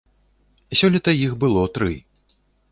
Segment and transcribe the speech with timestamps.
[0.79, 1.93] Сёлета іх было тры.